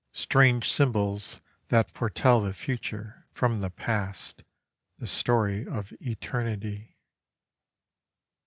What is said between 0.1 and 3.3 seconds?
23 Strange symbols that foretell the future